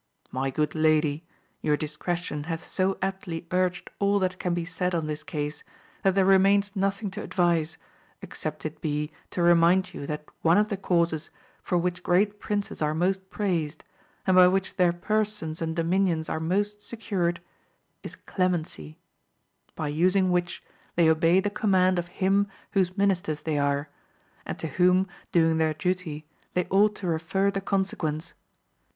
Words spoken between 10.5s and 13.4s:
of the causes for which great princes are most